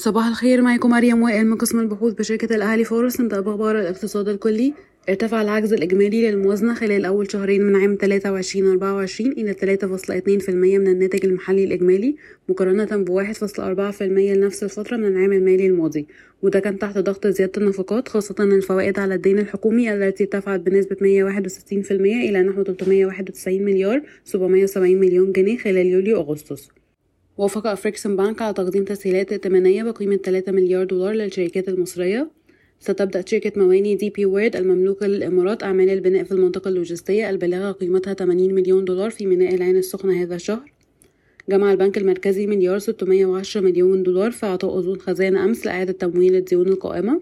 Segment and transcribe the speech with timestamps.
[0.00, 4.74] صباح الخير معكم مريم وائل من قسم البحوث بشركة الأهلي فورس نبدأ بأخبار الاقتصاد الكلي.
[5.08, 8.04] ارتفع العجز الإجمالي للموازنة خلال أول شهرين من عام 23-24
[9.20, 12.16] إلى 3.2% من الناتج المحلي الإجمالي
[12.48, 16.06] مقارنة ب 1.4% لنفس الفترة من العام المالي الماضي.
[16.42, 21.90] وده كان تحت ضغط زيادة النفقات خاصة الفوائد على الدين الحكومي التي ارتفعت بنسبة 161%
[21.90, 26.68] إلى نحو 391 مليار 770 مليون جنيه خلال يوليو أغسطس
[27.38, 32.30] وافق أفريكسيم بنك على تقديم تسهيلات ائتمانية بقيمة 3 مليار دولار للشركات المصرية.
[32.80, 38.14] ستبدأ شركة مواني دي بي وورلد المملوكة للإمارات أعمال البناء في المنطقة اللوجستية البالغة قيمتها
[38.14, 40.72] 80 مليون دولار في ميناء العين السخنة هذا الشهر.
[41.48, 46.68] جمع البنك المركزي مليار 610 مليون دولار في عطاء أذون خزانة أمس لإعادة تمويل الديون
[46.68, 47.20] القائمة.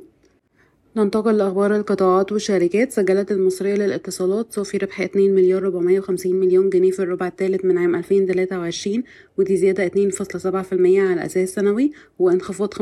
[0.96, 2.92] ننتقل لأخبار القطاعات والشركات.
[2.92, 7.94] سجلت المصرية للاتصالات صافي ربح 2 مليار 450 مليون جنيه في الربع الثالث من عام
[7.94, 9.02] 2023
[9.38, 12.78] ودي زيادة 2.7% على أساس سنوي وانخفاض 15%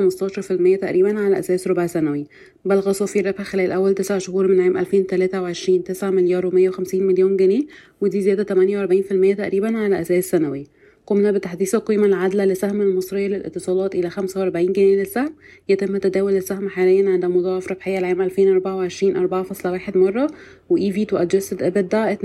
[0.80, 2.26] تقريبا على أساس ربع سنوي.
[2.64, 7.62] بلغ صافي الربح خلال أول تسع شهور من عام 2023 9 مليار و150 مليون جنيه
[8.00, 10.66] ودي زيادة 48% تقريبا على أساس سنوي.
[11.06, 15.34] قمنا بتحديث القيمة العادلة لسهم المصرية للاتصالات إلى 45 جنيه للسهم
[15.68, 20.30] يتم تداول السهم حاليا عند مضاعف ربحية العام 2024 4.1 مرة
[20.70, 22.16] و EV to Adjusted EBITDA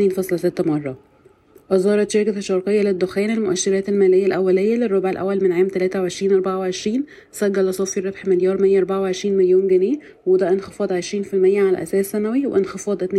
[0.62, 0.98] 2.6 مرة.
[1.72, 8.00] أصدرت شركة الشرقية للدخان المؤشرات المالية الأولية للربع الأول من عام 23 24 سجل صافي
[8.00, 10.96] الربح مليار 124 مليون جنيه وده انخفاض 20%
[11.34, 13.10] على أساس سنوي وانخفاض 52.5%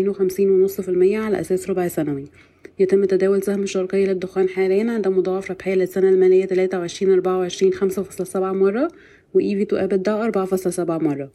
[1.15, 2.25] على أساس ربع سنوي.
[2.81, 8.89] يتم تداول سهم الشرقية للدخان حاليا عند مضاعف ربحية للسنة المالية 23 24 5.7 مرة
[9.35, 10.33] و EV to EBITDA
[10.69, 11.31] 4.7 مرة.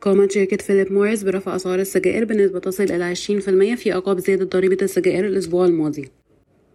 [0.00, 4.78] قامت شركة فيليب موريس برفع أسعار السجائر بنسبة تصل إلى 20% في أعقاب زيادة ضريبة
[4.82, 6.08] السجائر الأسبوع الماضي.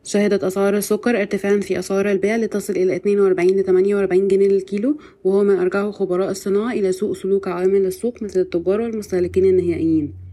[0.03, 5.44] شهدت أسعار السكر ارتفاعا في أسعار البيع لتصل إلى 42 ل 48 جنيه للكيلو وهو
[5.44, 10.28] ما أرجعه خبراء الصناعة إلى سوء سلوك عوامل السوق مثل التجار والمستهلكين النهائيين.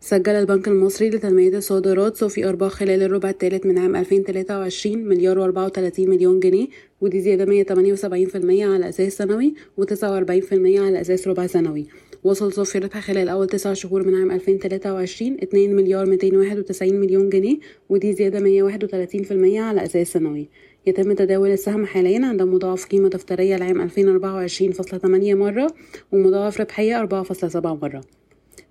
[0.00, 5.98] سجل البنك المصري لتنمية الصادرات صافي أرباح خلال الربع الثالث من عام 2023 مليار و34
[5.98, 6.66] مليون جنيه
[7.00, 11.86] ودي زيادة 178% على أساس سنوي و49% على أساس ربع سنوي.
[12.24, 17.58] وصل صافي الربح خلال أول تسع شهور من عام 2023 2 مليار 291 مليون جنيه
[17.88, 20.48] ودي زيادة 131% على أساس سنوي.
[20.86, 25.74] يتم تداول السهم حاليا عند مضاعف قيمة دفترية العام 2024.8 مرة
[26.12, 28.00] ومضاعف ربحية 4.7 مرة.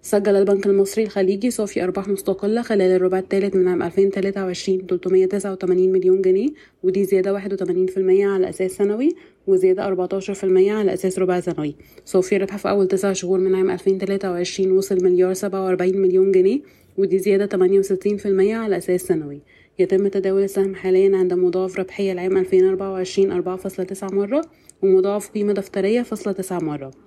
[0.06, 6.22] سجل البنك المصري الخليجي صافي أرباح مستقلة خلال الربع الثالث من عام 2023 389 مليون
[6.22, 6.50] جنيه
[6.84, 9.16] ودي زيادة 81% على أساس سنوي
[9.48, 11.76] وزيادة 14% على أساس ربع سنوي.
[12.06, 16.60] صافي الربح في أول تسع شهور من عام 2023 وصل مليار 47 مليون جنيه
[16.98, 19.42] ودي زيادة 68% على أساس سنوي.
[19.80, 24.42] يتم تداول السهم حاليا عند مضاعف ربحية العام 2024 4.9 مرة
[24.82, 27.05] ومضاعف قيمة دفترية فاصلة 9 مرة.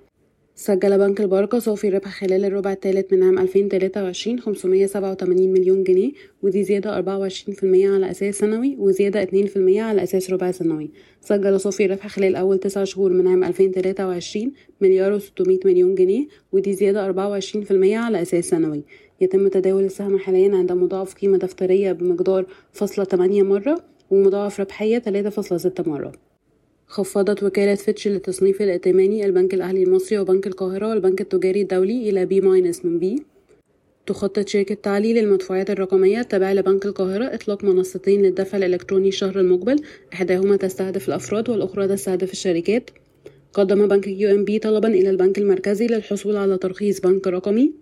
[0.61, 6.65] سجل بنك البركة صافي ربح خلال الربع الثالث من عام 2023 587 مليون جنيه ودي
[6.65, 10.91] زيادة 24% على أساس سنوي وزيادة 2% على أساس ربع سنوي.
[11.21, 16.73] سجل صافي ربح خلال أول تسع شهور من عام 2023 مليار و600 مليون جنيه ودي
[16.73, 18.85] زيادة 24% على أساس سنوي.
[19.21, 25.89] يتم تداول السهم حاليا عند مضاعف قيمة دفترية بمقدار فاصلة 8 مرة ومضاعف ربحية 3.6
[25.89, 26.28] مرة.
[26.89, 32.41] خفضت وكالة فيتش للتصنيف الائتماني البنك الأهلي المصري وبنك القاهرة والبنك التجاري الدولي إلى B
[32.41, 33.23] minus من B
[34.07, 39.83] تخطط شركة تالي للمدفوعات الرقمية التابعة لبنك القاهرة إطلاق منصتين للدفع الإلكتروني الشهر المقبل
[40.13, 42.91] إحداهما تستهدف الأفراد والأخرى تستهدف الشركات.
[43.53, 47.73] قدم بنك يو ام بي طلبا إلى البنك المركزي للحصول على ترخيص بنك رقمي.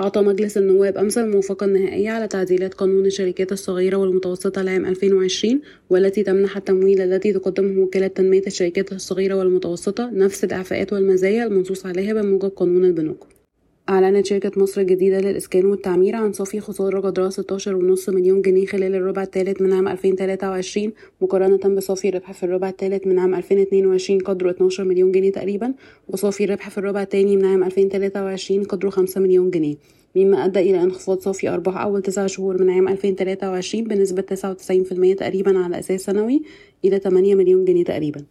[0.00, 5.60] أعطى مجلس النواب أمس الموافقة النهائية على تعديلات قانون الشركات الصغيرة والمتوسطة لعام 2020
[5.90, 12.12] والتي تمنح التمويل الذي تقدمه وكالة تنمية الشركات الصغيرة والمتوسطة نفس الإعفاءات والمزايا المنصوص عليها
[12.14, 13.33] بموجب قانون البنوك.
[13.88, 19.22] أعلنت شركة مصر الجديدة للإسكان والتعمير عن صافي خسارة قدرها 16.5 مليون جنيه خلال الربع
[19.22, 24.84] الثالث من عام 2023 مقارنة بصافي ربح في الربع الثالث من عام 2022 قدره 12
[24.84, 25.74] مليون جنيه تقريبا
[26.08, 29.76] وصافي ربح في الربع الثاني من عام 2023 قدره 5 مليون جنيه
[30.16, 34.22] مما أدى إلى انخفاض صافي أرباح أول تسع شهور من عام 2023 بنسبة
[35.14, 36.42] 99% تقريبا على أساس سنوي
[36.84, 38.24] إلى 8 مليون جنيه تقريبا.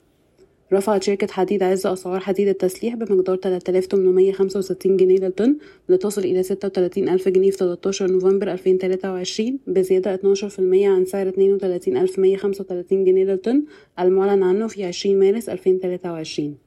[0.74, 5.56] رفعت شركة حديد عز أسعار حديد التسليح بمقدار 3865 جنيه للطن
[5.90, 13.24] لتصل إلى 36 ألف جنيه في 13 نوفمبر 2023 بزيادة 12% عن سعر 32135 جنيه
[13.24, 13.64] للطن
[14.00, 16.58] المعلن عنه في 20 مارس 2023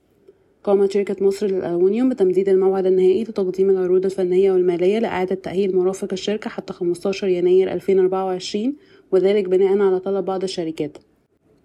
[0.65, 6.51] قامت شركة مصر للألومنيوم بتمديد الموعد النهائي لتقديم العروض الفنية والمالية لإعادة تأهيل مرافق الشركة
[6.51, 8.77] حتى 15 يناير 2024
[9.13, 10.99] وذلك بناء على طلب بعض الشركات.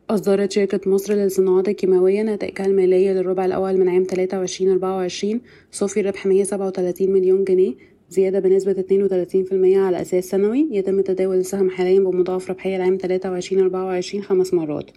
[0.09, 5.37] أصدرت شركة مصر للصناعات الكيماوية نتائجها المالية للربع الأول من عام 23-24
[5.71, 7.73] صافي ربح 137 مليون جنيه
[8.09, 14.53] زيادة بنسبة 32% على أساس سنوي يتم تداول السهم حاليا بمضاعف ربحية العام 23-24 خمس
[14.53, 14.91] مرات.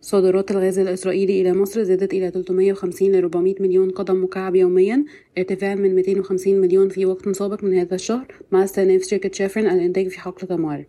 [0.00, 5.04] صادرات الغاز الإسرائيلي إلى مصر زادت إلى 350 ل 400 مليون قدم مكعب يوميا
[5.38, 10.08] ارتفاعا من 250 مليون في وقت سابق من هذا الشهر مع استئناف شركة شافرن الإنتاج
[10.08, 10.84] في حقل تمار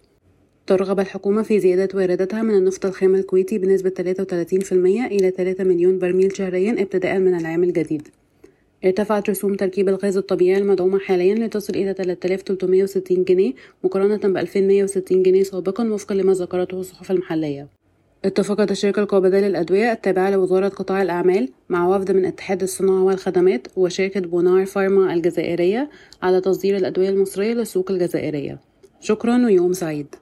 [0.72, 4.74] ترغب الحكومة في زيادة وارداتها من النفط الخام الكويتي بنسبة 33%
[5.12, 8.08] إلى 3 مليون برميل شهريا ابتداء من العام الجديد.
[8.86, 13.54] ارتفعت رسوم تركيب الغاز الطبيعي المدعومة حاليا لتصل إلى 3360 جنيه
[13.84, 17.68] مقارنة ب 2160 جنيه سابقا وفقا لما ذكرته الصحف المحلية.
[18.26, 24.20] اتفقت الشركة القابضة للأدوية التابعة لوزارة قطاع الأعمال مع وفد من اتحاد الصناعة والخدمات وشركة
[24.20, 25.90] بونار فارما الجزائرية
[26.22, 28.60] على تصدير الأدوية المصرية للسوق الجزائرية.
[29.00, 30.16] شكرا ويوم سعيد.